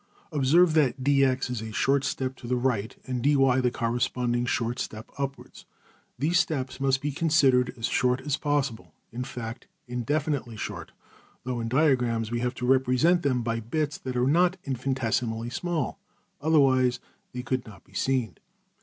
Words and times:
''Observe 0.31 0.73
that 0.73 1.03
$dx$ 1.03 1.51
is 1.51 1.61
a 1.61 1.71
short 1.71 2.03
step 2.03 2.35
to 2.35 2.47
the 2.47 2.55
right, 2.55 2.95
and 3.05 3.21
$dy$ 3.21 3.61
the 3.61 3.69
corresponding 3.69 4.47
short 4.47 4.79
step 4.79 5.11
upwards. 5.19 5.65
These 6.17 6.39
steps 6.39 6.79
must 6.79 7.01
be 7.01 7.11
considered 7.11 7.71
as 7.77 7.85
short 7.85 8.19
as 8.21 8.35
possible 8.35 8.95
in 9.11 9.23
fact 9.23 9.67
indefinitely 9.87 10.57
short, 10.57 10.91
though 11.43 11.59
in 11.59 11.67
diagrams 11.69 12.31
we 12.31 12.39
have 12.39 12.55
to 12.55 12.65
represent 12.65 13.21
them 13.21 13.43
by 13.43 13.59
bits 13.59 13.95
that 13.99 14.17
are 14.17 14.25
not 14.25 14.57
infinitesimally 14.63 15.51
small, 15.51 15.99
otherwise 16.41 16.99
they 17.31 17.43
could 17.43 17.67
not 17.67 17.83
be 17.83 17.93
seen. 17.93 18.39